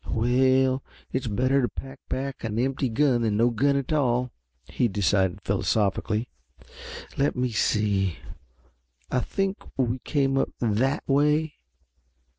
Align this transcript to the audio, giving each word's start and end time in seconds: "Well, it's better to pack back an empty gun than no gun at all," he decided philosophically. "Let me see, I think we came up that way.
"Well, 0.09 0.81
it's 1.11 1.27
better 1.27 1.61
to 1.61 1.69
pack 1.69 1.99
back 2.09 2.43
an 2.43 2.57
empty 2.57 2.89
gun 2.89 3.21
than 3.21 3.37
no 3.37 3.51
gun 3.51 3.75
at 3.75 3.93
all," 3.93 4.31
he 4.67 4.87
decided 4.87 5.43
philosophically. 5.43 6.27
"Let 7.19 7.35
me 7.35 7.51
see, 7.51 8.17
I 9.11 9.19
think 9.19 9.57
we 9.77 9.99
came 9.99 10.39
up 10.39 10.49
that 10.59 11.07
way. 11.07 11.53